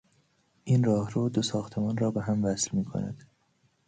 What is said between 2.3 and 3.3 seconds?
وصل میکند.